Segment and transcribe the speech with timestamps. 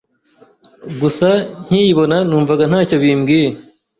[1.01, 1.29] gusa
[1.65, 3.49] nkiyibona numvaga ntacyo bimbwiye